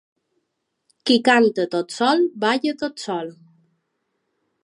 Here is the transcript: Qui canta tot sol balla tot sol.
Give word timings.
Qui 1.09 1.17
canta 1.27 1.65
tot 1.75 1.93
sol 1.97 2.25
balla 2.45 2.73
tot 2.81 3.05
sol. 3.05 3.31